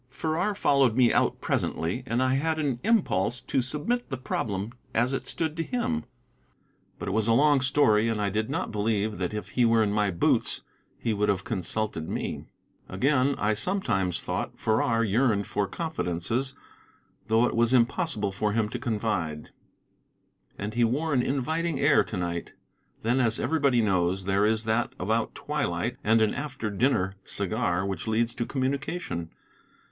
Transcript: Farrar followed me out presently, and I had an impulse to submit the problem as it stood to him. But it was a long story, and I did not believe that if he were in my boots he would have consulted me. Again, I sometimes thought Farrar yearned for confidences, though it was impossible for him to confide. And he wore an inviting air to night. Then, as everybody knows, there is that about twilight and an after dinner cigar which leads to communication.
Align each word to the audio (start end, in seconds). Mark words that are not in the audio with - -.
Farrar 0.09 0.55
followed 0.55 0.95
me 0.97 1.13
out 1.13 1.41
presently, 1.41 2.01
and 2.07 2.23
I 2.23 2.33
had 2.33 2.57
an 2.57 2.79
impulse 2.83 3.39
to 3.41 3.61
submit 3.61 4.09
the 4.09 4.17
problem 4.17 4.71
as 4.95 5.13
it 5.13 5.27
stood 5.27 5.55
to 5.57 5.61
him. 5.63 6.05
But 6.97 7.07
it 7.09 7.13
was 7.13 7.27
a 7.27 7.33
long 7.33 7.61
story, 7.61 8.07
and 8.07 8.19
I 8.19 8.31
did 8.31 8.49
not 8.49 8.71
believe 8.71 9.19
that 9.19 9.31
if 9.31 9.49
he 9.49 9.63
were 9.63 9.83
in 9.83 9.91
my 9.93 10.09
boots 10.09 10.61
he 10.97 11.13
would 11.13 11.29
have 11.29 11.43
consulted 11.43 12.09
me. 12.09 12.47
Again, 12.89 13.35
I 13.37 13.53
sometimes 13.53 14.19
thought 14.19 14.57
Farrar 14.57 15.03
yearned 15.03 15.45
for 15.45 15.67
confidences, 15.67 16.55
though 17.27 17.45
it 17.45 17.55
was 17.55 17.71
impossible 17.71 18.31
for 18.31 18.53
him 18.53 18.69
to 18.69 18.79
confide. 18.79 19.51
And 20.57 20.73
he 20.73 20.83
wore 20.83 21.13
an 21.13 21.21
inviting 21.21 21.79
air 21.79 22.03
to 22.05 22.17
night. 22.17 22.53
Then, 23.03 23.19
as 23.19 23.39
everybody 23.39 23.81
knows, 23.83 24.23
there 24.23 24.47
is 24.47 24.63
that 24.63 24.93
about 24.99 25.35
twilight 25.35 25.97
and 26.03 26.23
an 26.23 26.33
after 26.33 26.71
dinner 26.71 27.17
cigar 27.23 27.85
which 27.85 28.07
leads 28.07 28.33
to 28.33 28.47
communication. 28.47 29.29